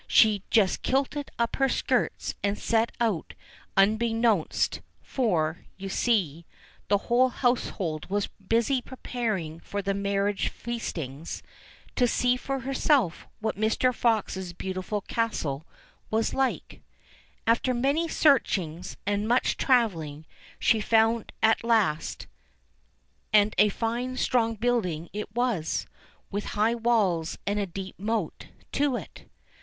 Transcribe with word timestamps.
FOX 0.07 0.23
233 0.23 0.33
she 0.33 0.43
just 0.49 0.81
kilted 0.81 1.29
up 1.37 1.57
her 1.57 1.69
skirts 1.69 2.33
and 2.41 2.57
set 2.57 2.91
out 2.99 3.35
unbeknownst— 3.77 4.81
for, 5.03 5.65
see 5.89 6.19
you, 6.39 6.43
the 6.87 6.97
whole 6.97 7.29
household 7.29 8.09
was 8.09 8.25
busy 8.47 8.81
preparing 8.81 9.59
for 9.59 9.83
the 9.83 9.93
marriage 9.93 10.49
feastings— 10.49 11.43
to 11.97 12.07
see 12.07 12.35
for 12.35 12.61
herself 12.61 13.27
what 13.41 13.55
Mr. 13.57 13.93
Fox's 13.93 14.53
beauti 14.53 14.83
ful 14.83 15.01
castle 15.01 15.67
was 16.09 16.33
like. 16.33 16.81
After 17.45 17.71
many 17.71 18.07
searchings, 18.07 18.97
and 19.05 19.27
much 19.27 19.55
travelling, 19.55 20.25
she 20.57 20.81
found 20.81 21.25
it 21.27 21.31
at 21.43 21.63
last; 21.63 22.25
and 23.31 23.53
a 23.59 23.69
fine 23.69 24.17
strong 24.17 24.55
building 24.55 25.09
it 25.13 25.35
was, 25.35 25.85
with 26.31 26.45
high 26.57 26.73
walls 26.73 27.37
and 27.45 27.59
a 27.59 27.67
deep 27.67 27.99
moat 27.99 28.47
to 28.71 28.95
it. 28.95 29.25